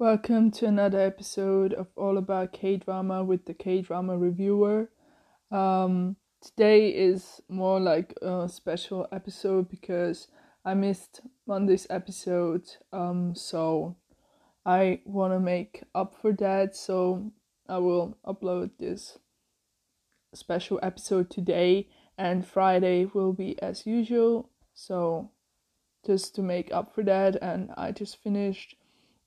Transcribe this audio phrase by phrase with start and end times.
[0.00, 4.90] Welcome to another episode of All About K Drama with the K Drama Reviewer.
[5.50, 10.28] Um, today is more like a special episode because
[10.64, 12.62] I missed Monday's episode,
[12.92, 13.96] um, so
[14.64, 16.76] I want to make up for that.
[16.76, 17.32] So
[17.68, 19.18] I will upload this
[20.32, 24.48] special episode today, and Friday will be as usual.
[24.74, 25.32] So
[26.06, 28.76] just to make up for that, and I just finished.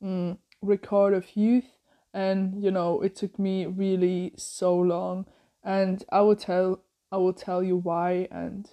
[0.02, 1.78] Mm, record of youth
[2.14, 5.26] and you know it took me really so long.
[5.64, 8.70] And i will tell i will tell you why and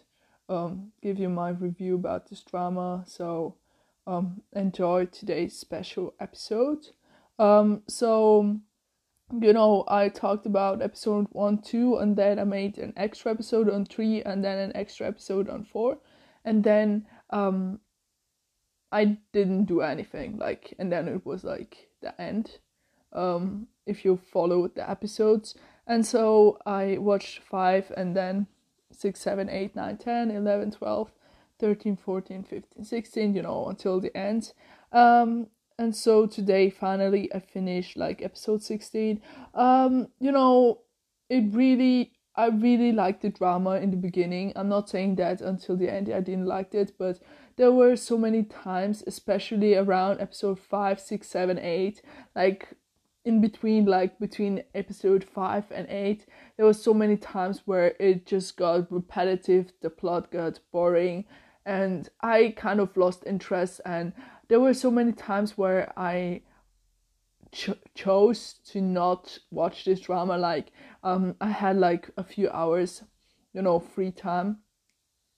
[0.49, 3.05] um, give you my review about this drama.
[3.07, 3.57] So
[4.07, 6.89] um, enjoy today's special episode.
[7.39, 8.59] Um, so
[9.43, 13.69] you know i talked about episode one two and then i made an extra episode
[13.69, 15.99] on three and then an extra episode on four.
[16.45, 17.81] And then um
[18.91, 22.59] I didn't do anything like and then it was like the end
[23.13, 25.55] um if you followed the episodes.
[25.87, 28.47] And so I watched 5 and then
[28.93, 31.11] 6 7 8 9 10 11 12
[31.59, 34.53] 13 14 15 16 you know until the end.
[34.93, 35.49] Um
[35.79, 39.23] and so today finally I finished like episode 16
[39.55, 40.81] um you know
[41.29, 44.53] it really I really liked the drama in the beginning.
[44.55, 47.19] I'm not saying that until the end I didn't like it, but
[47.57, 52.01] there were so many times, especially around episode 5, 6, 7, 8,
[52.37, 52.69] like
[53.25, 56.25] in between like between episode 5 and 8
[56.57, 61.25] there were so many times where it just got repetitive the plot got boring
[61.67, 64.13] and i kind of lost interest and
[64.47, 66.41] there were so many times where i
[67.53, 73.03] ch- chose to not watch this drama like um i had like a few hours
[73.53, 74.59] you know free time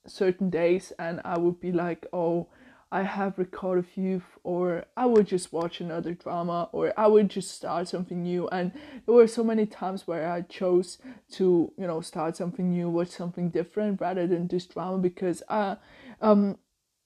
[0.07, 2.47] certain days and i would be like oh
[2.91, 7.29] i have Record of Youth or i would just watch another drama or i would
[7.29, 8.49] just start something new.
[8.49, 8.73] And
[9.05, 10.97] there were so many times where i chose
[11.33, 15.77] to you know start something new watch something different rather than this drama because i
[16.19, 16.57] um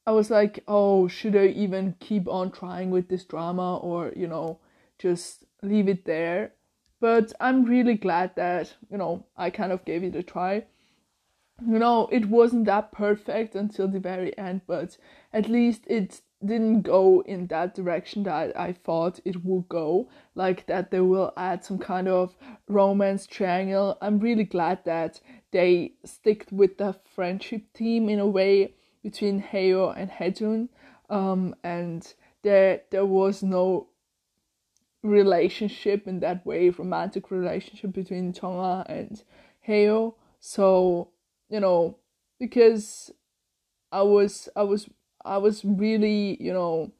[0.08, 3.78] i was like oh should i even keep on trying with this drama?
[3.78, 4.60] or you know
[5.00, 6.54] just leave it there.
[7.00, 10.66] But I'm really glad that, you know, I kind of gave it a try.
[11.66, 14.98] You know, it wasn't that perfect until the very end, but
[15.32, 20.66] at least it didn't go in that direction that I thought it would go, like
[20.68, 22.36] that they will add some kind of
[22.68, 23.98] romance triangle.
[24.02, 29.94] I'm really glad that they stick with the friendship theme in a way between Haeyo
[29.96, 30.70] and Haejun,
[31.10, 33.88] um, and there there was no
[35.06, 39.24] relationship in that way, romantic relationship between Tonga and
[39.68, 40.16] Haeyo.
[40.40, 41.10] So,
[41.50, 41.98] you know,
[42.40, 43.12] because
[43.92, 44.90] I was I was
[45.24, 46.92] I was really, you know,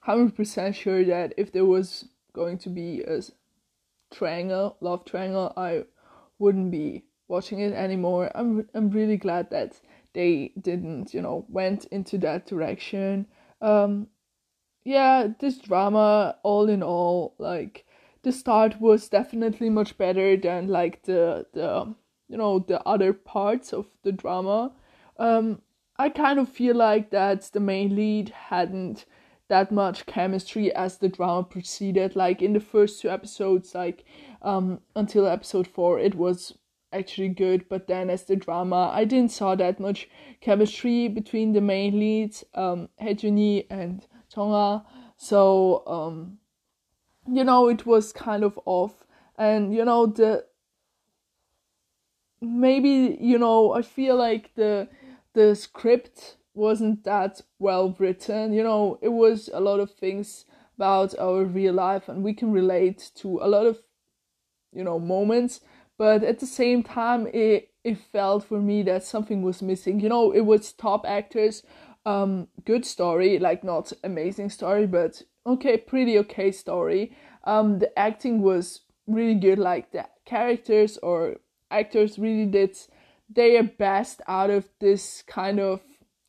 [0.00, 3.20] hundred percent sure that if there was going to be a
[4.12, 5.84] triangle, love triangle, I
[6.38, 8.30] wouldn't be watching it anymore.
[8.34, 9.80] I'm I'm really glad that
[10.12, 13.26] they didn't, you know, went into that direction.
[13.60, 14.08] Um
[14.84, 17.86] yeah, this drama, all in all, like
[18.22, 21.94] the start was definitely much better than like the the
[22.28, 24.72] you know the other parts of the drama.
[25.18, 25.62] Um,
[25.96, 29.06] I kind of feel like that the main lead hadn't
[29.48, 32.16] that much chemistry as the drama proceeded.
[32.16, 34.04] Like in the first two episodes, like
[34.42, 36.58] um until episode four, it was
[36.92, 40.08] actually good, but then as the drama, I didn't saw that much
[40.40, 44.84] chemistry between the main leads, um, Haejunhee and Tonga.
[45.16, 46.38] So um,
[47.30, 49.04] you know, it was kind of off,
[49.38, 50.44] and you know the
[52.40, 54.88] maybe you know I feel like the
[55.34, 58.52] the script wasn't that well written.
[58.52, 60.44] You know, it was a lot of things
[60.76, 63.82] about our real life, and we can relate to a lot of
[64.72, 65.60] you know moments.
[65.96, 70.00] But at the same time, it it felt for me that something was missing.
[70.00, 71.62] You know, it was top actors
[72.06, 77.16] um good story like not amazing story but okay pretty okay story.
[77.44, 81.36] Um the acting was really good like the characters or
[81.70, 82.76] actors really did
[83.28, 85.80] their best out of this kind of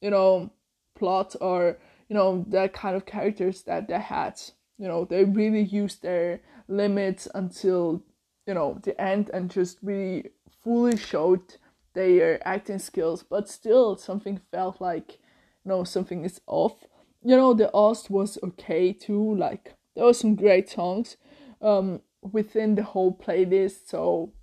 [0.02, 0.52] you know
[0.98, 1.78] plot or
[2.10, 4.40] you know that kind of characters that they had.
[4.78, 8.04] You know they really used their limits until
[8.48, 10.32] you know the end and just really
[10.64, 11.58] fully showed
[11.94, 15.20] their acting skills but still something felt like
[15.66, 16.86] know something is off.
[17.24, 19.36] You know, the Ost was okay too.
[19.36, 21.18] Like there were some great songs
[21.62, 24.34] um, within the whole playlist, so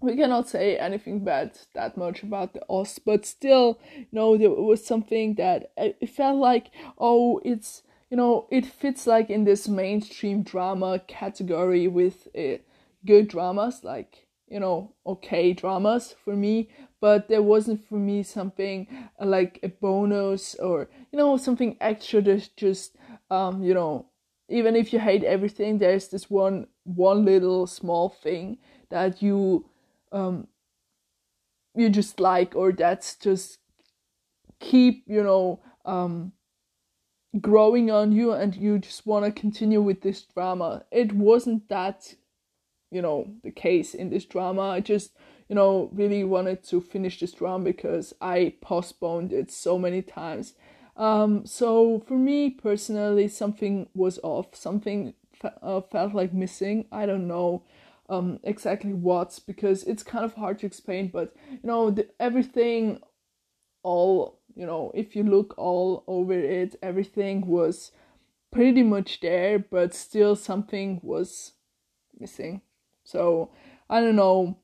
[0.00, 3.04] we cannot say anything bad that much about the Ost.
[3.04, 8.46] But still, you know, there was something that it felt like oh, it's you know
[8.50, 12.58] it fits like in this mainstream drama category with uh,
[13.06, 16.68] good dramas like you know okay dramas for me
[17.00, 18.86] but there wasn't for me something
[19.20, 22.96] uh, like a bonus or you know something extra that just
[23.30, 24.06] um you know
[24.48, 28.58] even if you hate everything there's this one one little small thing
[28.90, 29.64] that you
[30.12, 30.46] um
[31.74, 33.58] you just like or that's just
[34.60, 36.32] keep you know um
[37.40, 40.84] growing on you and you just want to continue with this drama.
[40.90, 42.14] It wasn't that
[42.92, 44.62] you know the case in this drama.
[44.62, 45.12] I just
[45.48, 50.54] you know really wanted to finish this drama because i postponed it so many times.
[50.96, 54.54] Um so for me personally something was off.
[54.54, 56.86] Something fe- uh, felt like missing.
[56.92, 57.64] I don't know
[58.08, 63.00] um exactly what because it's kind of hard to explain but you know the, everything
[63.82, 67.92] all you know if you look all over it everything was
[68.50, 71.52] pretty much there but still something was
[72.18, 72.60] missing
[73.04, 73.50] so
[73.88, 74.56] i don't know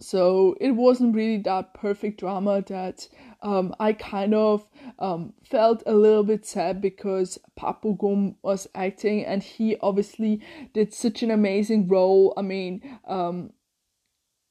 [0.00, 3.08] so it wasn't really that perfect drama that
[3.42, 4.66] um, I kind of
[4.98, 10.40] um, felt a little bit sad because Park Bo Gum was acting and he obviously
[10.72, 12.34] did such an amazing role.
[12.36, 13.52] I mean, um,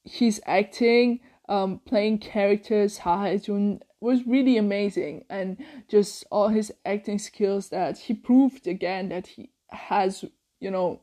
[0.04, 7.18] he's acting, um, playing characters, Ha Hae-jun was really amazing and just all his acting
[7.18, 10.24] skills that he proved again that he has,
[10.60, 11.00] you know,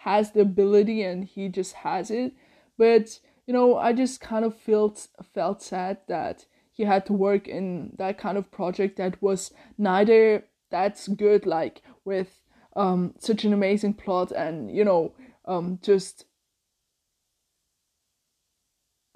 [0.00, 2.32] has the ability and he just has it.
[2.78, 7.46] But you know, I just kind of felt felt sad that he had to work
[7.48, 12.40] in that kind of project that was neither that's good like with
[12.76, 15.12] um such an amazing plot and you know
[15.44, 16.24] um just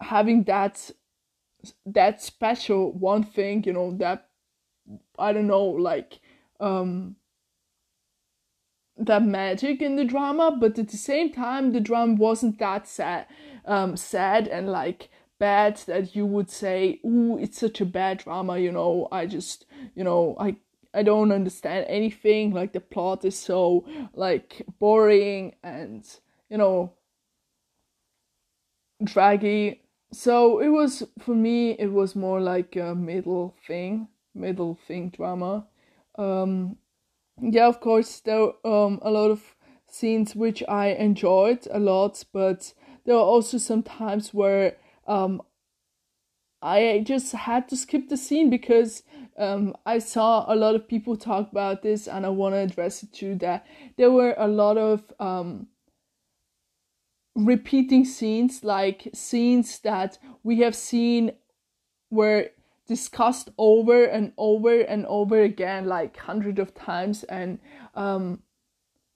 [0.00, 0.90] having that
[1.86, 4.28] that special one thing you know that
[5.18, 6.20] i don't know like
[6.60, 7.16] um
[8.96, 13.26] that magic in the drama but at the same time the drama wasn't that sad
[13.64, 15.08] um sad and like
[15.38, 19.66] bad that you would say ooh it's such a bad drama you know i just
[19.96, 20.54] you know i
[20.94, 26.18] i don't understand anything like the plot is so like boring and
[26.48, 26.92] you know
[29.02, 29.82] draggy.
[30.12, 35.66] So it was for me it was more like a middle thing middle thing drama.
[36.16, 36.76] Um
[37.40, 39.54] yeah of course there um a lot of
[39.88, 42.72] scenes which i enjoyed a lot but
[43.04, 44.76] there were also some times where
[45.06, 45.42] um
[46.62, 49.02] i just had to skip the scene because
[49.36, 53.02] um i saw a lot of people talk about this and i want to address
[53.02, 53.66] it too that
[53.96, 55.66] there were a lot of um
[57.36, 61.32] repeating scenes like scenes that we have seen
[62.10, 62.48] were
[62.86, 67.24] discussed over and over and over again like hundreds of times.
[67.24, 67.58] And
[67.94, 68.42] um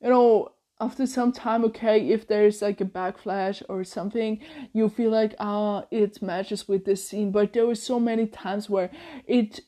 [0.01, 4.41] you know after some time okay if there's like a backflash or something
[4.73, 7.33] you feel like ah it matches with this scene.
[7.33, 8.91] But there were so many times where
[9.27, 9.61] it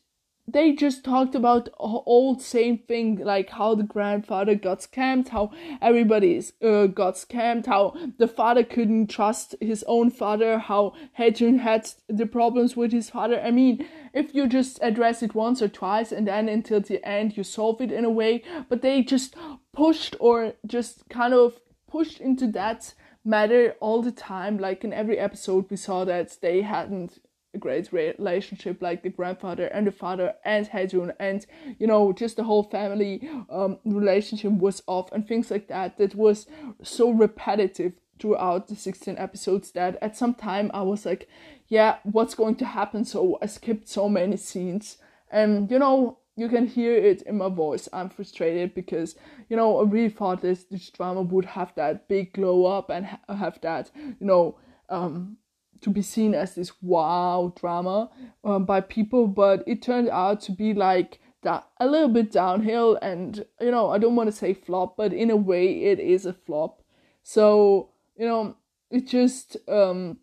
[0.53, 5.51] they just talked about old same thing like how the grandfather got scammed how
[5.81, 11.89] everybody uh, got scammed how the father couldn't trust his own father how Hae-jun had
[12.09, 13.41] the problems with his father.
[13.41, 17.37] I mean if you just address it once or twice and then until the end
[17.37, 18.43] you solve it in a way.
[18.69, 19.35] But they just
[19.73, 24.59] pushed or just kind of pushed into that matter all the time.
[24.59, 27.19] Like in every episode we saw that they hadn't
[27.55, 31.13] a great relationship like the grandfather and the father and Hae-jun.
[31.19, 31.45] And
[31.79, 36.15] you know just the whole family um, relationship was off and things like that that
[36.15, 36.47] was
[36.83, 41.29] so repetitive throughout the 16 episodes that at some time I was like
[41.69, 43.05] yeah what's going to happen?
[43.05, 44.99] So I skipped so many scenes.
[45.33, 47.89] And you know you can hear it in my voice.
[47.93, 49.15] I'm frustrated because
[49.49, 53.07] you know I really thought this this drama would have that big glow up and
[53.07, 54.57] ha- have that you know
[54.89, 55.37] um
[55.83, 58.11] to be seen as this wow drama
[58.45, 62.99] um, by people, but it turned out to be like that a little bit downhill.
[63.01, 66.27] And you know, I don't want to say flop, but in a way, it is
[66.27, 66.83] a flop.
[67.23, 68.57] So you know,
[68.91, 70.19] it's just um,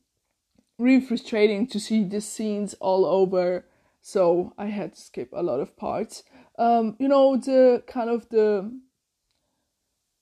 [0.78, 3.66] really frustrating to see the scenes all over.
[4.02, 6.24] So I had to skip a lot of parts.
[6.58, 8.72] Um, you know, the kind of the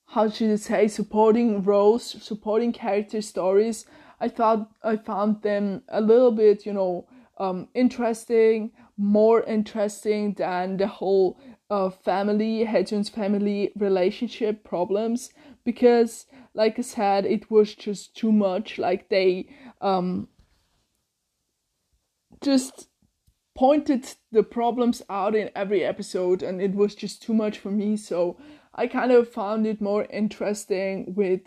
[0.08, 3.86] how should I say supporting roles, supporting character stories
[4.20, 7.06] I thought I found them a little bit, you know,
[7.38, 15.30] um, interesting, more interesting than the whole uh, family, Hae-jun's family relationship problems
[15.64, 18.78] because, like I said, it was just too much.
[18.78, 19.48] Like they
[19.80, 20.28] um,
[22.42, 22.88] just
[23.56, 27.96] pointed the problems out in every episode and it was just too much for me
[27.96, 28.36] so
[28.74, 31.40] i kind of found it more interesting with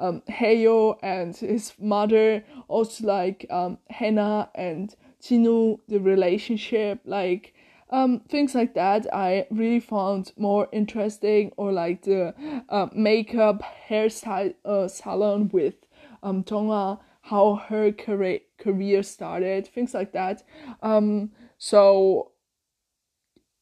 [0.00, 7.54] um, Haeyo and his mother also like um, Hena and Jinwoo the relationship like
[7.90, 9.12] um, things like that.
[9.12, 12.34] I really found more interesting or like the
[12.68, 15.74] uh, makeup hairstyle uh, salon with
[16.22, 20.42] um, Tonga how her career career started things like that.
[20.82, 22.32] Um, so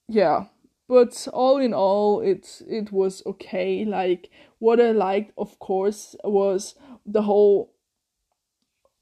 [0.09, 0.47] yeah.
[0.89, 3.85] But all in all it it was okay.
[3.85, 6.75] Like what i liked of course was
[7.07, 7.73] the whole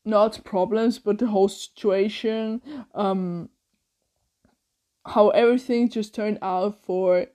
[0.05, 2.61] not problems but the whole situation
[2.95, 3.49] um
[5.07, 7.27] how everything just turned out for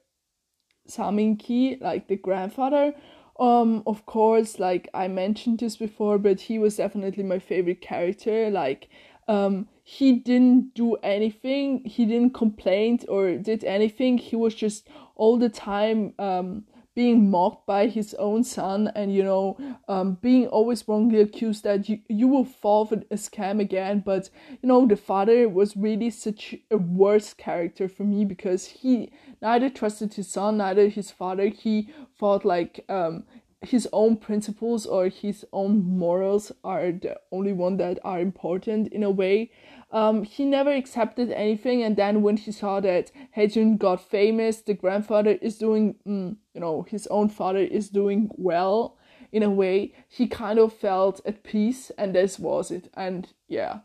[0.88, 2.94] Saminki, like the grandfather.
[3.40, 8.50] Um, of course, like I mentioned this before, but he was definitely my favorite character.
[8.50, 8.90] Like,
[9.28, 15.38] um, he didn't do anything he didn't complain or did anything he was just all
[15.38, 19.58] the time um, being mocked by his own son and you know
[19.88, 24.02] um, being always wrongly accused that you, you will fall for a scam again.
[24.06, 24.30] But
[24.62, 29.70] you know the father was really such a worse character for me because he neither
[29.70, 31.48] trusted his son neither his father.
[31.48, 33.24] He thought like um,
[33.62, 39.04] his own principles or his own morals are the only one that are important in
[39.04, 39.52] a way
[39.92, 44.74] um, he never accepted anything, and then when he saw that Haejun got famous, the
[44.74, 48.98] grandfather is doing, mm, you know, his own father is doing well
[49.34, 52.90] in a way, he kind of felt at peace, and this was it.
[52.94, 53.80] And yeah,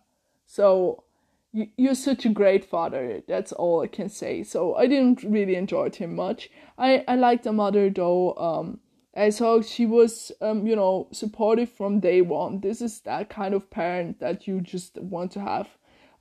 [0.44, 1.04] so
[1.52, 3.22] you, you're such a great father.
[3.26, 4.42] That's all I can say.
[4.42, 6.50] So I didn't really enjoy him much.
[6.78, 8.34] I I liked the mother though.
[8.34, 8.80] Um,
[9.16, 12.60] I saw she was, um, you know, supportive from day one.
[12.60, 15.68] This is that kind of parent that you just want to have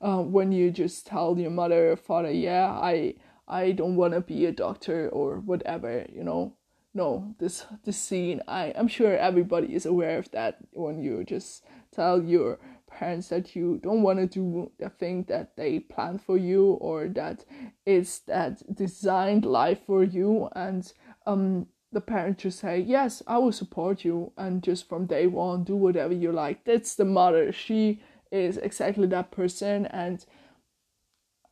[0.00, 3.14] uh, when you just tell your mother or father, yeah, I
[3.48, 6.54] I don't want to be a doctor or whatever, you know.
[6.94, 11.64] No, this this scene, I I'm sure everybody is aware of that when you just
[11.92, 16.38] tell your parents that you don't want to do the thing that they plan for
[16.38, 17.44] you or that
[17.84, 20.92] it's that designed life for you and
[21.26, 25.64] um the parent just say yes i will support you and just from day one
[25.64, 27.98] do whatever you like that's the mother she
[28.30, 30.26] is exactly that person and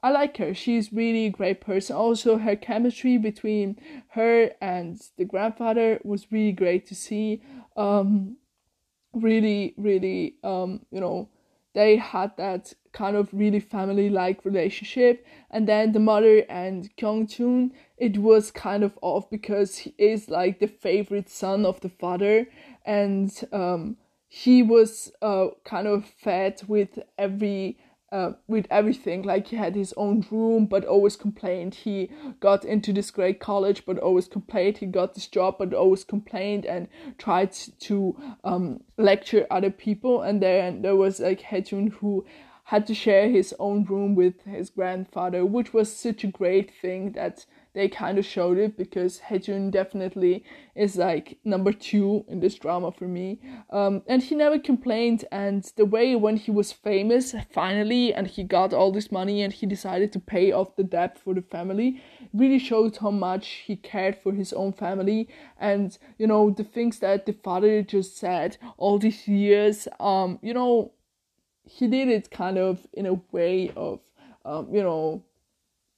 [0.03, 0.53] I like her.
[0.53, 1.97] She's really a great person.
[1.97, 7.41] Also, her chemistry between her and the grandfather was really great to see.
[7.75, 8.37] Um,
[9.15, 11.31] really, really, um, you know,
[11.73, 15.25] they had that kind of really family-like relationship.
[15.51, 17.73] And then the mother and Kyung Chun,
[18.05, 22.47] it was kind of off because he is like the favorite son of the father,
[22.85, 23.97] and um,
[24.29, 27.79] he was uh, kind of fed with every
[28.13, 29.23] uh, with everything.
[29.23, 31.77] Like he had his own room but always complained.
[31.77, 34.79] He got into this great college but always complained.
[34.79, 40.21] He got this job but always complained and tried to um, lecture other people.
[40.21, 42.27] And then there was like Haejun who
[42.65, 47.13] had to share his own room with his grandfather which was such a great thing
[47.13, 47.45] that
[47.75, 50.45] they kind of showed it because Haejun definitely
[50.77, 53.41] is like number two in this drama for me.
[53.71, 55.25] Um, and he never complained.
[55.33, 59.53] And the way when he was famous finally and he got all this money and
[59.53, 62.01] he decided to pay off the debt for the family
[62.33, 65.29] really showed how much he cared for his own family.
[65.59, 69.89] And you know the things that the father just said all these years.
[69.99, 70.93] Um, you know,
[71.65, 74.01] he did it kind of in a way of
[74.45, 75.25] um, you know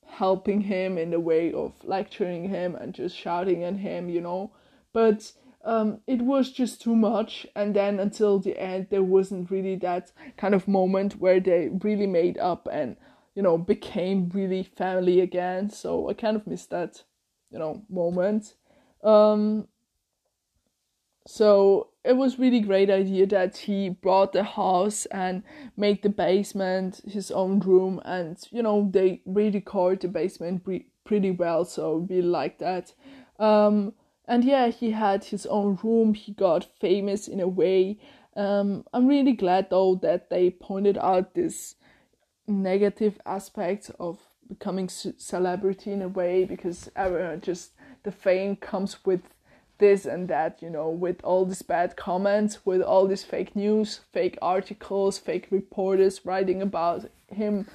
[0.07, 4.51] helping him in the way of lecturing him and just shouting at him, you know.
[4.93, 5.33] But
[5.65, 7.47] um, it was just too much.
[7.55, 12.07] And then until the end, there wasn't really that kind of moment where they really
[12.07, 12.97] made up and,
[13.35, 15.71] you know, became really family again.
[15.71, 17.03] So I kind of missed that,
[17.51, 18.55] you know, moment.
[19.03, 19.69] Um,
[21.27, 25.43] so it was really great idea that he brought the house and
[25.77, 31.31] made the basement his own room and you know they redecorated the basement pre- pretty
[31.31, 32.93] well so we like that.
[33.39, 33.93] Um,
[34.27, 36.15] and yeah he had his own room.
[36.15, 37.99] He got famous in a way.
[38.37, 41.77] Um, i'm really glad though that they pointed out this
[42.47, 47.73] negative aspect of becoming celebrity in a way because ever just
[48.03, 49.23] the fame comes with
[49.79, 54.01] this and that, you know, with all these bad comments, with all these fake news,
[54.13, 57.67] fake articles, fake reporters writing about him,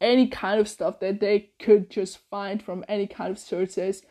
[0.00, 4.02] any kind of stuff that they could just find from any kind of sources.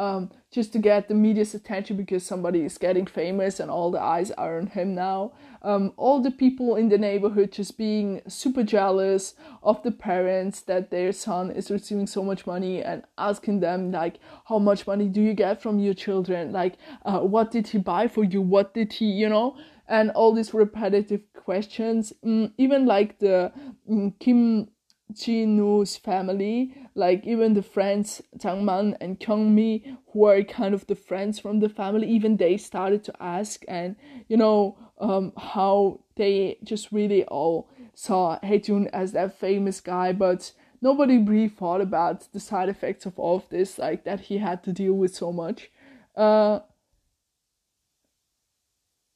[0.00, 4.00] um, just to get the media's attention because somebody is getting famous and all the
[4.00, 5.32] eyes are on him now.
[5.60, 10.90] Um, all the people in the neighborhood just being super jealous of the parents that
[10.90, 15.20] their son is receiving so much money and asking them like, how much money do
[15.20, 16.52] you get from your children?
[16.52, 18.40] Like, uh, what did he buy for you?
[18.40, 19.56] What did he, you know?
[19.86, 22.12] And all these repetitive questions.
[22.24, 23.52] Mm, even like the
[23.90, 24.68] mm, Kim
[25.12, 30.86] Ji-nu's family, like even the friends Chang Man and Kyung Mi, who are kind of
[30.88, 33.94] the friends from the family, even they started to ask, and
[34.26, 40.52] you know um, how they just really all saw Haejun as that famous guy, but
[40.82, 44.64] nobody really thought about the side effects of all of this, like that he had
[44.64, 45.70] to deal with so much.
[46.16, 46.58] Uh,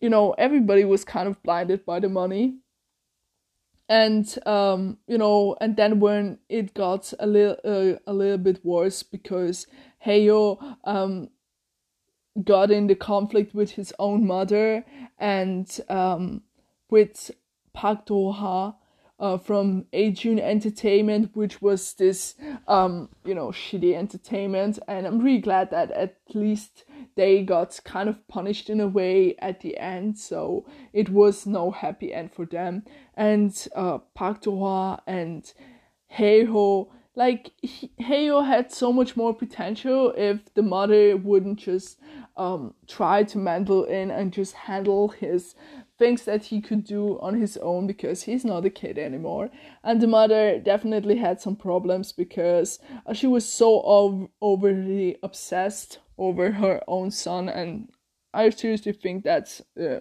[0.00, 2.61] you know, everybody was kind of blinded by the money
[3.92, 8.64] and um, you know, and then when it got a little uh, a little bit
[8.64, 9.66] worse because
[10.06, 11.28] Haeyo um,
[12.42, 14.86] got in the conflict with his own mother
[15.18, 16.40] and um,
[16.88, 17.30] with
[17.74, 18.76] Park Do-ha
[19.18, 22.34] uh, from Ajun Entertainment, which was this
[22.66, 28.08] um, you know shitty entertainment, and I'm really glad that at least they got kind
[28.08, 32.46] of punished in a way at the end, so it was no happy end for
[32.46, 32.84] them.
[33.14, 35.52] And uh, Park Do-ha and
[36.16, 37.52] Haeyo, like
[38.00, 41.98] Haeyo had so much more potential if the mother wouldn't just
[42.36, 45.54] um, try to meddle in and just handle his
[46.02, 49.50] things that he could do on his own because he's not a kid anymore.
[49.84, 56.00] And the mother definitely had some problems because uh, she was so ov- overly obsessed
[56.18, 57.88] over her own son, and
[58.34, 59.62] I seriously think that's.
[59.80, 60.00] Uh,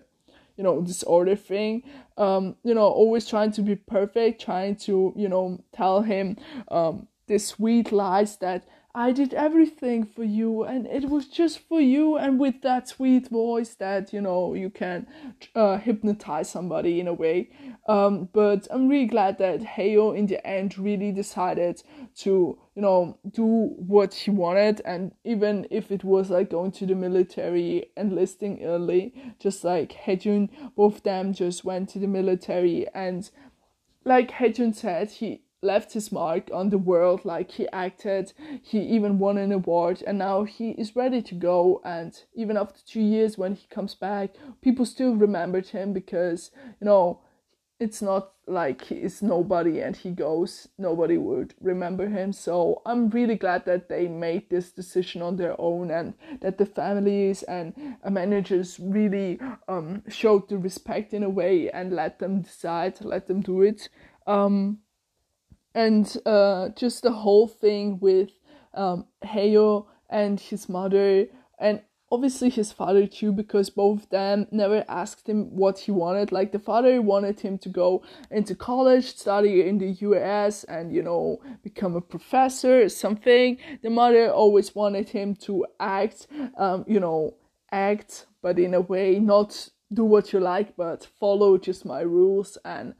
[0.57, 1.81] you know disorder thing
[2.17, 6.35] um you know always trying to be perfect trying to you know tell him
[6.67, 11.79] um the sweet lies that I did everything for you and it was just for
[11.79, 15.07] you and with that sweet voice that you know you can
[15.55, 17.49] uh, hypnotize somebody in a way.
[17.87, 21.81] Um, but I'm really glad that Haeyo in the end really decided
[22.17, 24.81] to you know do what he wanted.
[24.83, 30.49] And even if it was like going to the military enlisting early just like Haejun
[30.75, 32.87] both of them just went to the military.
[32.93, 33.29] And
[34.03, 39.19] like Haejun said he left his mark on the world like he acted he even
[39.19, 43.37] won an award and now he is ready to go and even after two years
[43.37, 47.21] when he comes back people still remembered him because you know
[47.81, 52.31] it's not like he is nobody and he goes nobody would remember him.
[52.31, 56.65] So i'm really glad that they made this decision on their own and that the
[56.65, 57.73] families and
[58.07, 63.41] managers really um, showed the respect in a way and let them decide let them
[63.41, 63.89] do it.
[64.27, 64.79] Um,
[65.73, 68.29] and uh, just the whole thing with
[68.73, 71.27] um, Haeyo and his mother,
[71.59, 71.81] and
[72.11, 76.31] obviously his father too, because both of them never asked him what he wanted.
[76.31, 81.01] Like the father wanted him to go into college, study in the US, and you
[81.01, 83.57] know become a professor or something.
[83.81, 87.35] The mother always wanted him to act, um, you know,
[87.71, 92.57] act, but in a way not do what you like, but follow just my rules
[92.63, 92.93] and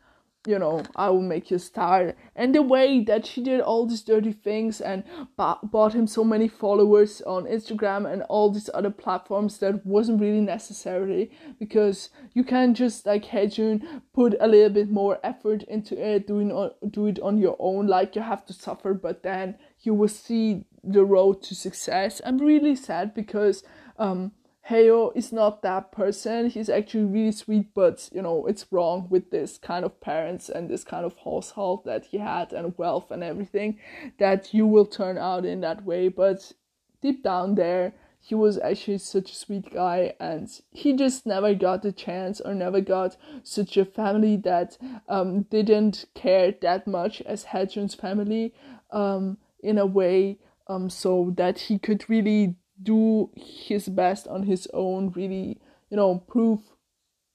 [0.48, 2.16] you know, I will make you star.
[2.36, 5.04] And the way that she did all these dirty things and
[5.38, 10.42] bought him so many followers on Instagram and all these other platforms that wasn't really
[10.42, 16.26] necessary because you can just like Haejun put a little bit more effort into it,
[16.26, 17.86] doing on, do it on your own.
[17.86, 22.20] Like you have to suffer, but then you will see the road to success.
[22.26, 23.64] I'm really sad because
[24.00, 24.32] um
[24.70, 26.50] Haeyo is not that person.
[26.50, 30.70] He's actually really sweet, but you know, it's wrong with this kind of parents and
[30.70, 33.80] this kind of household that he had and wealth and everything
[34.20, 36.10] that you will turn out in that way.
[36.10, 36.54] But
[37.02, 37.94] deep down there,
[38.24, 42.54] he was actually such a sweet guy and he just never got the chance or
[42.54, 44.78] never got such a family that
[45.10, 48.54] um, didn't care that much as Haejun's family
[48.92, 54.68] um, in a way um, so that he could really do his best on his
[54.74, 56.60] own, really, you know, prove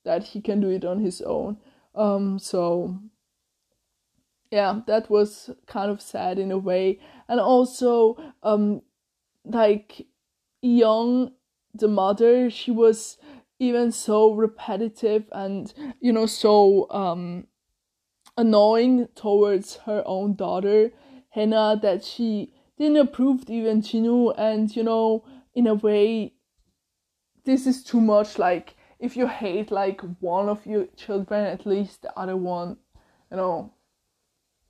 [0.04, 1.58] that he can do it on his own.
[1.94, 2.98] Um, so
[4.50, 8.82] yeah, that was kind of sad in a way, and also um,
[9.44, 10.06] like
[10.62, 11.32] young
[11.74, 13.18] the mother, she was
[13.58, 17.46] even so repetitive and you know so um
[18.36, 20.90] annoying towards her own daughter
[21.30, 25.24] Hannah that she didn't approve even Ji-nu and you know
[25.56, 26.32] in a way
[27.44, 32.02] this is too much like if you hate like one of your children at least
[32.02, 32.76] the other one
[33.30, 33.72] you know.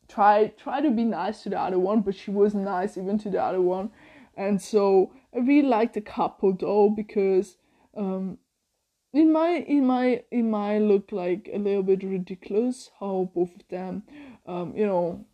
[0.08, 3.30] Try try to be nice to the other one but she was nice even to
[3.30, 3.90] the other one.
[4.36, 7.56] And so I really like the couple though because
[7.96, 8.38] um,
[9.12, 13.66] it might it might it might look like a little bit ridiculous how both of
[13.68, 14.04] them
[14.46, 15.24] um, you know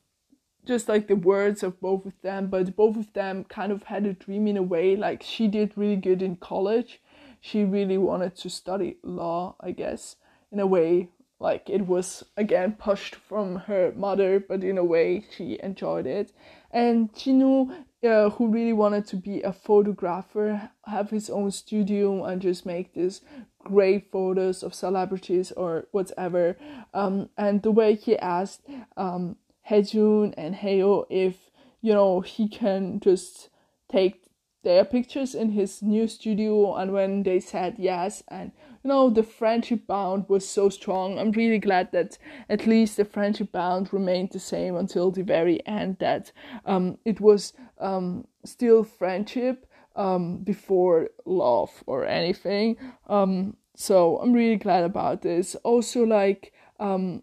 [0.65, 4.07] just like the words of both of them but both of them kind of had
[4.07, 7.01] a dream in a way like she did really good in college.
[7.41, 10.17] She really wanted to study law i guess
[10.53, 11.09] in a way
[11.41, 16.33] like it was again pushed from her mother but in a way she enjoyed it.
[16.71, 22.43] And Jinwoo uh, who really wanted to be a photographer have his own studio and
[22.43, 23.21] just make this
[23.63, 26.57] great photos of celebrities or whatever.
[26.93, 28.63] Um, and the way he asked
[28.97, 29.37] um,
[29.71, 33.49] Haejun and Haeyo if you know he can just
[33.89, 34.23] take
[34.63, 38.53] their pictures in his new studio and when they said yes and
[38.85, 41.19] you know the friendship bond was so strong.
[41.19, 45.65] I'm really glad that at least the friendship bond remained the same until the very
[45.67, 46.33] end that
[46.65, 52.77] um, it was um, still friendship um, before love or anything.
[53.09, 55.55] Um, so i'm really glad about this.
[55.65, 57.23] Also like um,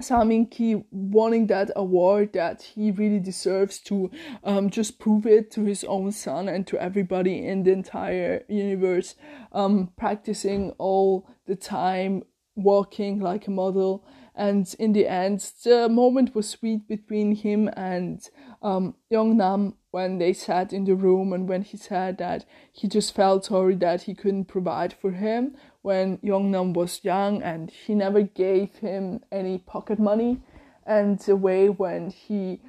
[0.00, 4.10] Saminki wanting that award that he really deserves to
[4.44, 9.16] um, just prove it to his own son and to everybody in the entire universe,
[9.52, 12.22] um, practicing all the time,
[12.54, 14.04] walking like a model.
[14.36, 18.20] And in the end, the moment was sweet between him and
[18.62, 22.86] um, Young Nam when they sat in the room and when he said that he
[22.86, 27.94] just felt sorry that he couldn't provide for him when Nam was young and he
[27.94, 30.40] never gave him any pocket money.
[30.86, 32.60] And the way when he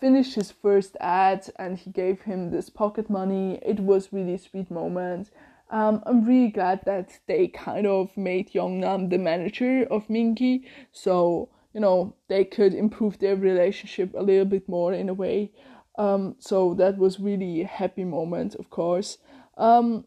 [0.00, 4.70] finished his first ad and he gave him this pocket money, it was really sweet
[4.70, 5.30] moment.
[5.70, 11.48] Um, I'm really glad that they kind of made Nam the manager of Mingi, so
[11.72, 15.50] you know they could improve their relationship a little bit more in a way.
[15.96, 19.18] Um, so that was really a happy moment, of course.
[19.56, 20.04] Um,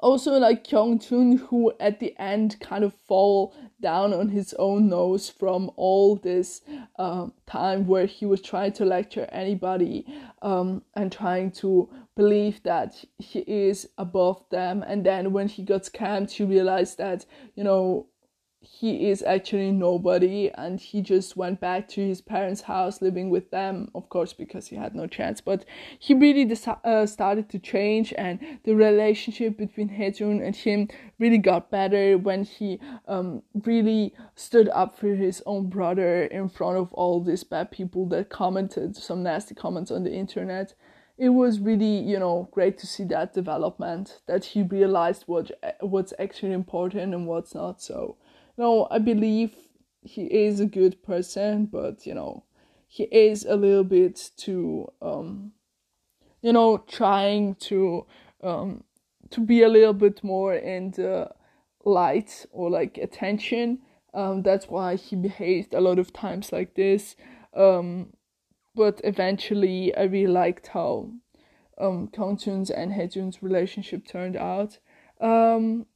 [0.00, 4.88] also like Kyung Chun, who at the end kind of fall down on his own
[4.88, 6.62] nose from all this
[6.98, 10.06] uh, time where he was trying to lecture anybody
[10.42, 14.84] um, and trying to believe that he is above them.
[14.86, 18.06] And then when he got scammed, he realized that you know
[18.60, 23.50] he is actually nobody and he just went back to his parents' house living with
[23.50, 25.40] them, of course, because he had no chance.
[25.40, 25.64] But
[25.98, 26.50] he really
[26.84, 32.42] uh, started to change, and the relationship between Haejun and him really got better when
[32.42, 37.70] he um, really stood up for his own brother in front of all these bad
[37.70, 40.74] people that commented some nasty comments on the internet.
[41.16, 46.12] It was really, you know, great to see that development that he realized what what's
[46.18, 47.82] actually important and what's not.
[47.82, 48.16] So
[48.58, 49.54] no, I believe
[50.02, 52.44] he is a good person, but you know,
[52.88, 55.52] he is a little bit too, um,
[56.42, 58.04] you know, trying to,
[58.42, 58.82] um,
[59.30, 61.30] to be a little bit more in the
[61.84, 63.78] light or like attention.
[64.12, 67.14] Um, that's why he behaved a lot of times like this.
[67.54, 68.12] Um,
[68.74, 71.10] but eventually, I really liked how
[71.78, 74.78] um, Kongchun's and Haejun's relationship turned out.
[75.20, 75.86] Um,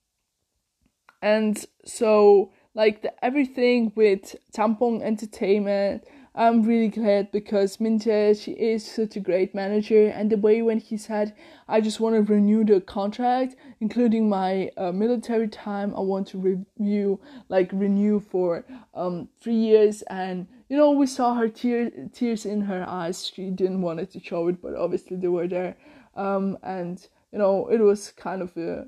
[1.22, 6.04] and so like the, everything with Tampon Entertainment.
[6.34, 10.78] I'm really glad because Minjae, she is such a great manager, and the way when
[10.78, 11.34] he said,
[11.68, 15.94] "I just want to renew the contract, including my uh, military time.
[15.94, 21.34] I want to review, like renew for um three years." And you know, we saw
[21.34, 23.26] her tears tears in her eyes.
[23.26, 25.76] She didn't want it to show it, but obviously they were there.
[26.16, 28.86] Um, and you know, it was kind of a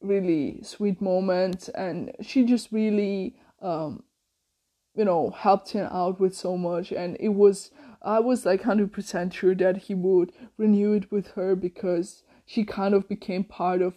[0.00, 4.02] really sweet moment and she just really um
[4.94, 6.92] you know helped him out with so much.
[6.92, 7.70] And it was
[8.02, 12.94] i was like 100% sure that he would renew it with her because she kind
[12.94, 13.94] of became part of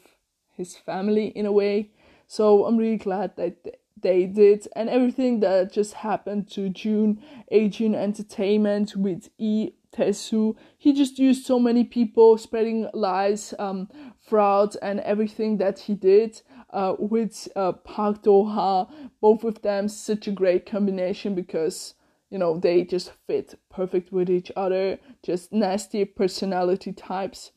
[0.56, 1.92] his family in a way.
[2.28, 4.68] So i'm really glad that they did.
[4.76, 10.56] And everything that just happened to june asian entertainment with e Tesu.
[10.78, 13.90] He just used so many people spreading lies, um,
[14.32, 16.42] fraud, and everything that he did.
[16.70, 18.88] Uh, with uh, Park Do-ha,
[19.20, 21.96] both of them such a great combination because
[22.30, 24.98] you know they just fit perfect with each other.
[25.22, 27.52] Just nasty personality types.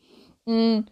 [0.49, 0.89] Mm.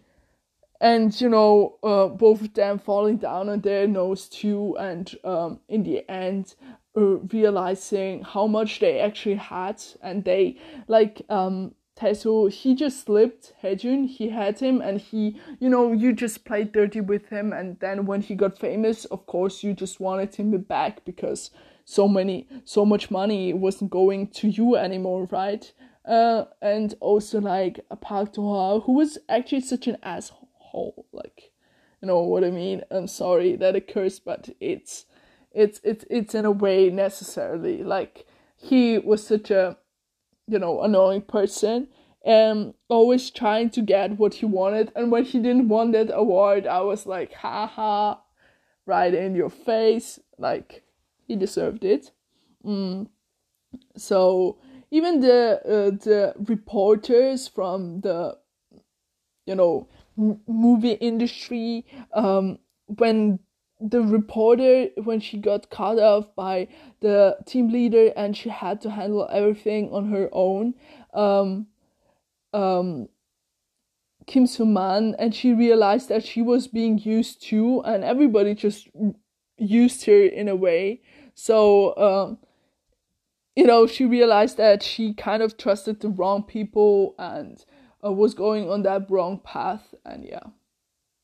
[0.79, 5.59] And you know, uh, both of them falling down on their nose too, and um,
[5.67, 6.55] in the end,
[6.95, 13.53] uh, realizing how much they actually had and they like um Taesu, he just slipped
[13.61, 17.79] Haejun, he had him and he, you know, you just played dirty with him and
[17.79, 21.51] then when he got famous, of course you just wanted him back because
[21.85, 25.73] so many so much money wasn't going to you anymore, right?
[26.05, 28.41] uh, and also like Park Do
[28.81, 31.05] who was actually such an asshole.
[31.11, 31.51] Like,
[32.01, 32.81] you know what I mean?
[32.91, 35.05] I'm sorry that occurs, but it's
[35.51, 38.25] it's it's it's in a way necessarily like
[38.57, 39.77] he was such a
[40.53, 41.87] you know annoying person
[42.25, 44.91] and always trying to get what he wanted.
[44.95, 48.15] And when he didn't want that award i was like haha
[48.85, 50.19] right in your face.
[50.37, 50.83] Like
[51.27, 52.11] he deserved it.
[52.65, 53.07] Mm.
[53.97, 54.57] so
[54.91, 58.37] even the uh, the reporters from the
[59.45, 59.87] you know
[60.17, 63.39] m- movie industry um when
[63.83, 66.67] the reporter when she got cut off by
[67.01, 70.73] the team leader and she had to handle everything on her own
[71.13, 71.67] um
[72.53, 73.09] um
[74.25, 78.87] Kim Soo-man and she realized that she was being used too and everybody just
[79.57, 81.01] used her in a way.
[81.33, 82.37] So um
[83.53, 87.65] you know she realized that she kind of trusted the wrong people and
[88.03, 90.47] uh, was going on that wrong path and yeah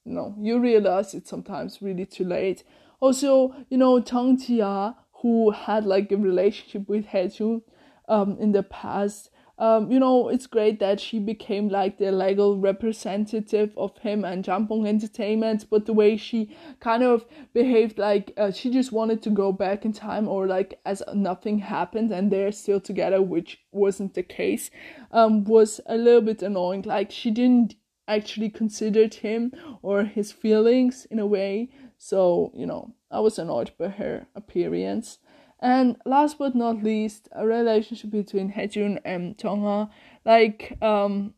[0.10, 2.63] no, you realize it's sometimes really too late.
[3.00, 7.62] Also, you know, Tang Jia, who had like a relationship with Haejun
[8.08, 12.58] um, in the past, um, you know, it's great that she became like the legal
[12.58, 18.52] representative of him and Jangpong Entertainment, but the way she kind of behaved, like uh,
[18.52, 22.54] she just wanted to go back in time or like as nothing happened and they're
[22.54, 24.72] still together, which wasn't the case,
[25.12, 26.84] um, was a little bit annoying.
[26.84, 27.76] Like she didn't
[28.10, 31.69] actually considered him or his feelings in a way.
[31.98, 35.19] So, you know, I was annoyed by her appearance.
[35.62, 39.89] And last but not least, a relationship between Haejun and Tonga.
[40.26, 41.34] Like, um,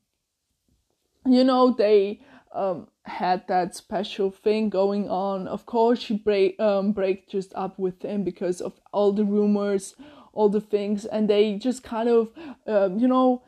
[1.26, 2.22] you know, they
[2.54, 5.48] um had that special thing going on.
[5.48, 9.96] Of course, she break um break just up with him because of all the rumors,
[10.34, 12.30] all the things, and they just kind of,
[12.68, 13.42] um, you know,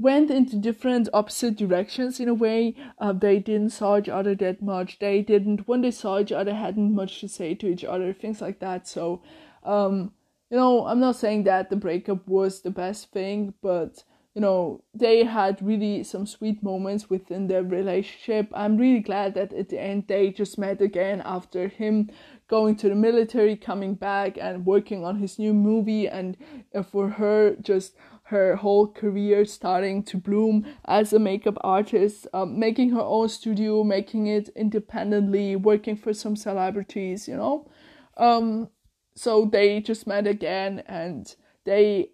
[0.00, 2.74] went into different opposite directions in a way.
[2.98, 4.98] Uh, they didn't saw each other that much.
[4.98, 8.12] They didn't when they saw each other hadn't much to say to each other.
[8.12, 8.88] Things like that.
[8.88, 9.22] So,
[9.64, 10.12] um,
[10.50, 14.02] you know, I'm not saying that the breakup was the best thing, but
[14.34, 18.48] you know, they had really some sweet moments within their relationship.
[18.54, 22.10] I'm really glad that at the end they just met again after him
[22.46, 26.36] going to the military, coming back and working on his new movie, and
[26.74, 27.94] uh, for her just
[28.30, 33.82] her whole career starting to bloom as a makeup artist, um, making her own studio,
[33.82, 37.68] making it independently, working for some celebrities, you know.
[38.16, 38.68] Um,
[39.16, 42.10] so they just met again and they,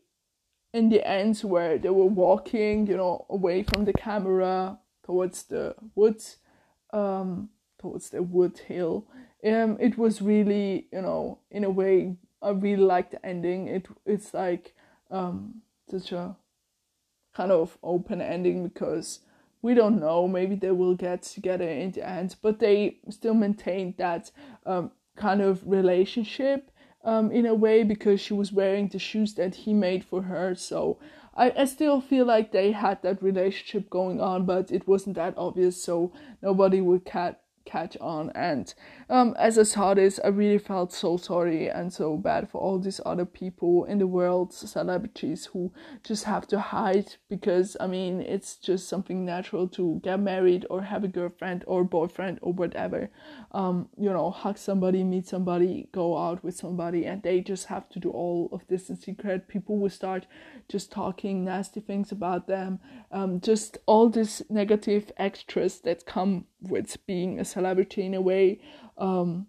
[0.72, 5.74] in the end, where they were walking, you know, away from the camera towards the
[5.94, 6.38] woods,
[6.94, 9.06] um, towards the wood hill.
[9.44, 13.68] Um, it was really, you know, in a way, I really liked the ending.
[13.68, 14.74] It it's like
[15.10, 16.36] um such a
[17.34, 19.20] kind of open ending because
[19.62, 20.26] we don't know.
[20.28, 24.30] Maybe they will get together in the end, but they still maintain that
[24.64, 26.70] um, kind of relationship
[27.04, 30.54] um, in a way because she was wearing the shoes that he made for her.
[30.54, 30.98] So
[31.34, 35.34] I, I still feel like they had that relationship going on, but it wasn't that
[35.36, 38.30] obvious, so nobody would cat catch on.
[38.34, 38.72] And
[39.10, 42.78] um, as a saw this, I really felt so sorry and so bad for all
[42.78, 48.20] these other people in the world, celebrities who just have to hide because I mean,
[48.20, 53.10] it's just something natural to get married or have a girlfriend or boyfriend or whatever.
[53.52, 57.88] Um, you know, hug somebody, meet somebody, go out with somebody, and they just have
[57.90, 59.48] to do all of this in secret.
[59.48, 60.26] People will start
[60.68, 66.96] just talking nasty things about them, um, just all these negative extras that come with
[67.06, 68.60] being a celebrity in a way.
[68.98, 69.46] Um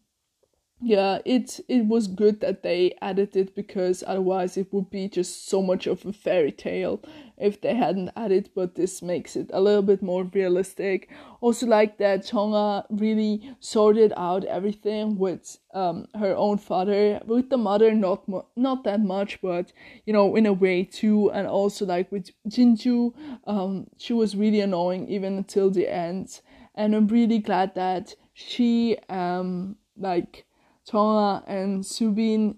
[0.80, 5.50] yeah it it was good that they added it because otherwise it would be just
[5.50, 7.02] so much of a fairy tale
[7.38, 11.10] if they hadn't added but this makes it a little bit more realistic.
[11.42, 17.58] Also like that chonga really sorted out everything with um her own father with the
[17.58, 18.24] mother not
[18.56, 19.74] not that much but
[20.06, 23.14] you know in a way too and also like with jinju
[23.48, 26.42] um she was really annoying even until the end
[26.78, 30.46] and i'm really glad that she um like
[30.88, 32.56] Tonga and Subin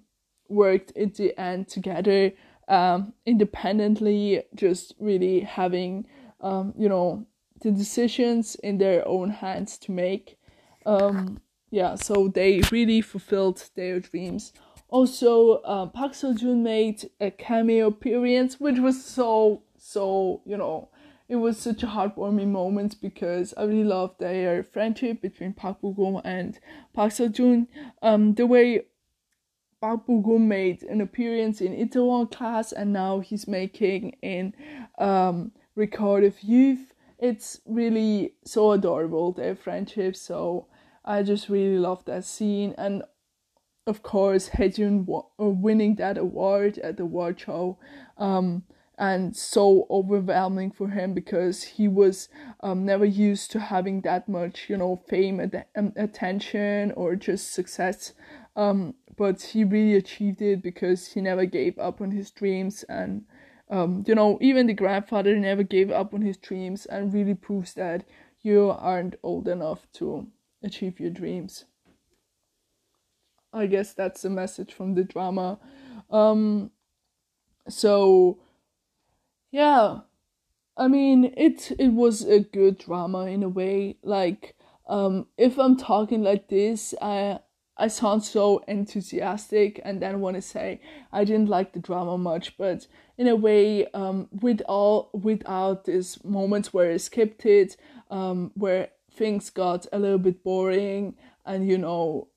[0.47, 2.31] worked at the end together
[2.67, 6.05] um, independently, just really having
[6.41, 7.25] um, you know
[7.61, 10.37] the decisions in their own hands to make.
[10.85, 14.53] Um, yeah, so they really fulfilled their dreams.
[14.87, 20.89] Also, uh, Park Seo Joon made a cameo appearance, which was so so you know
[21.29, 25.91] it was such a heartwarming moment because I really loved their friendship between Park Bo
[25.91, 26.59] Gum and
[26.93, 27.67] Park Seo Joon.
[28.01, 28.81] Um, the way
[29.79, 34.53] Park Bo-gum made an appearance in Itaewon class and now he's making in
[34.97, 36.93] um, Record of Youth.
[37.17, 40.67] It's really so adorable, their friendship, so
[41.05, 42.75] I just really love that scene.
[42.77, 43.03] And
[43.87, 47.77] of course, Haejun uh, winning that award at the award show.
[48.17, 48.63] Um,
[48.99, 52.27] and so overwhelming for him because he was
[52.59, 57.53] um, never used to having that much, you know, fame, and um, attention, or just
[57.53, 58.13] success.
[58.57, 63.23] Um, but he really achieved it because he never gave up on his dreams, and
[63.69, 67.73] um, you know, even the grandfather never gave up on his dreams, and really proves
[67.75, 68.03] that
[68.41, 70.27] you aren't old enough to
[70.61, 71.63] achieve your dreams.
[73.53, 75.57] I guess that's the message from the drama.
[76.11, 76.71] Um,
[77.67, 78.39] so
[79.51, 79.99] yeah.
[80.77, 84.55] I mean it it was a good drama in a way like
[84.87, 87.39] um if i'm talking like this i
[87.77, 90.81] i sound so enthusiastic and then want to say
[91.11, 96.23] i didn't like the drama much but in a way um with all without these
[96.23, 97.77] moments where i skipped it
[98.09, 102.27] um where things got a little bit boring and you know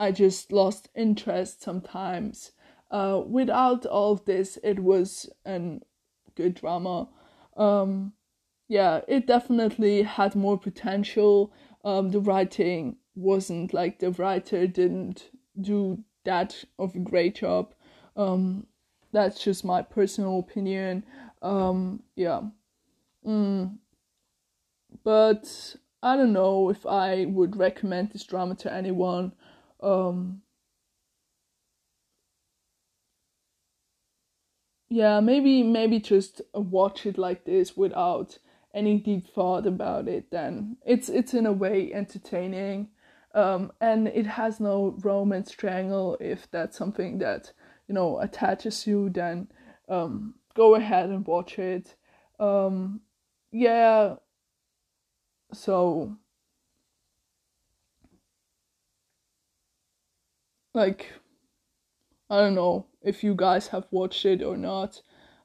[0.00, 2.52] i just lost interest sometimes
[2.92, 5.78] uh, without all this, it was a
[6.36, 7.08] good drama.
[7.56, 8.12] Um,
[8.68, 11.52] yeah, it definitely had more potential.
[11.84, 17.74] Um, the writing wasn't like the writer didn't do that of a great job.
[18.14, 18.66] Um,
[19.10, 21.04] that's just my personal opinion.
[21.40, 22.42] Um, yeah.
[23.26, 23.78] Mm.
[25.02, 29.32] But I don't know if I would recommend this drama to anyone.
[29.82, 30.42] Um,
[34.92, 38.38] yeah maybe maybe just watch it like this without
[38.74, 40.76] any deep thought about it then.
[40.84, 42.88] It's it's in a way entertaining
[43.34, 46.16] um, and it has no romance triangle.
[46.20, 47.52] If that's something that
[47.88, 49.48] you know attaches you then
[49.88, 51.94] um, go ahead and watch it.
[52.38, 53.00] Um,
[53.50, 54.16] yeah.
[55.54, 56.16] So
[60.74, 61.12] like
[62.32, 65.00] i don't know if you guys have watched it or not.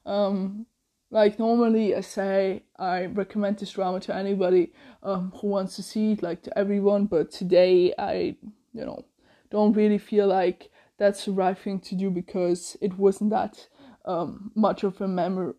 [0.06, 0.66] Um,
[1.10, 4.72] like normally I say I recommend this drama to anybody
[5.02, 7.06] um, who wants to see it, like to everyone.
[7.06, 8.36] But today I,
[8.72, 9.04] you know,
[9.50, 13.68] don't really feel like that's the right thing to do because it wasn't that
[14.04, 15.54] um, much of a mem-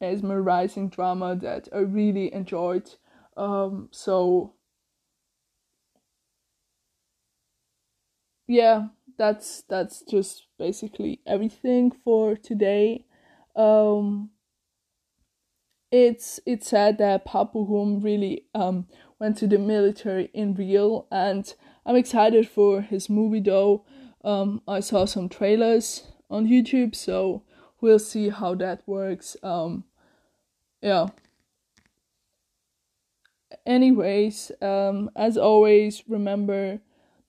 [0.00, 2.90] mesmerizing drama that I really enjoyed.
[3.36, 4.54] Um, so
[8.46, 13.04] yeah, that's that's just basically everything for today.
[13.56, 14.30] Um,
[15.90, 18.86] it's it's sad that Park Bo-gum really um
[19.20, 21.54] went to the military in real, and
[21.86, 23.84] I'm excited for his movie though.
[24.24, 27.42] Um, I saw some trailers on YouTube, so
[27.80, 29.36] we'll see how that works.
[29.42, 29.84] Um,
[30.80, 31.08] yeah.
[33.66, 36.80] Anyways, um, as always, remember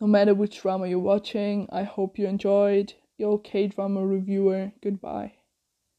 [0.06, 2.94] no matter which drama you're watching, I hope you enjoyed.
[3.18, 4.72] Your K drama reviewer.
[4.80, 5.34] Goodbye.